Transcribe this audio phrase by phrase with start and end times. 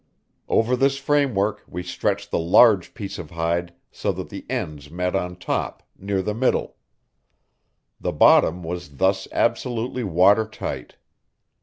[0.49, 5.15] Over this framework we stretched the large piece of hide so that the ends met
[5.15, 6.77] on top, near the middle.
[7.99, 10.95] The bottom was thus absolutely watertight.